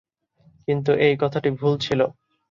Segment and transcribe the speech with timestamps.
[0.67, 1.99] কিন্তু এই কথাটি ভুল ছিল।